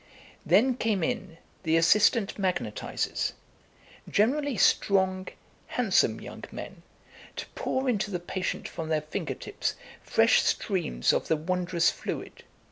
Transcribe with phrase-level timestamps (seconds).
[0.43, 3.33] Then came in the assistant magnetisers,
[4.09, 5.27] generally strong,
[5.67, 6.81] handsome young men,
[7.35, 12.43] to pour into the patient from their finger tips fresh streams of the wondrous fluid.